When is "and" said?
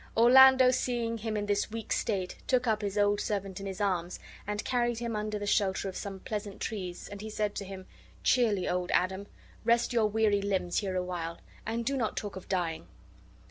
4.47-4.65, 7.09-7.21, 11.67-11.85